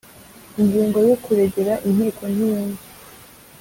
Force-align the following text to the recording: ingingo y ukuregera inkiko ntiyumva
ingingo 0.61 0.97
y 1.05 1.09
ukuregera 1.15 1.73
inkiko 1.87 2.23
ntiyumva 2.33 2.83